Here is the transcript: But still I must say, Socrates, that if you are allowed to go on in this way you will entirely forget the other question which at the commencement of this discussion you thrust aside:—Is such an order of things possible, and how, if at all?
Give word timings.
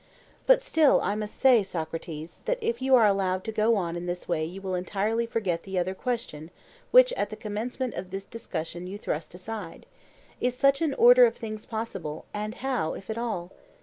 But 0.47 0.63
still 0.63 0.99
I 1.01 1.13
must 1.13 1.35
say, 1.39 1.61
Socrates, 1.61 2.39
that 2.45 2.57
if 2.59 2.81
you 2.81 2.95
are 2.95 3.05
allowed 3.05 3.43
to 3.43 3.51
go 3.51 3.75
on 3.75 3.95
in 3.95 4.07
this 4.07 4.27
way 4.27 4.43
you 4.43 4.59
will 4.59 4.73
entirely 4.73 5.27
forget 5.27 5.61
the 5.61 5.77
other 5.77 5.93
question 5.93 6.49
which 6.89 7.13
at 7.13 7.29
the 7.29 7.35
commencement 7.35 7.93
of 7.93 8.09
this 8.09 8.25
discussion 8.25 8.87
you 8.87 8.97
thrust 8.97 9.35
aside:—Is 9.35 10.57
such 10.57 10.81
an 10.81 10.95
order 10.95 11.27
of 11.27 11.35
things 11.35 11.67
possible, 11.67 12.25
and 12.33 12.55
how, 12.65 12.95
if 12.95 13.11
at 13.11 13.17
all? 13.19 13.51